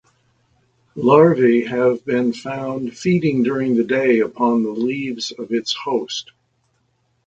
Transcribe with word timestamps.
Larvae 0.95 1.65
have 1.65 2.03
been 2.05 2.33
found 2.33 2.97
feeding 2.97 3.43
during 3.43 3.75
the 3.75 3.83
day 3.83 4.19
upon 4.19 4.63
the 4.63 4.71
leaves 4.71 5.29
of 5.29 5.51
its 5.51 5.73
host. 5.73 6.31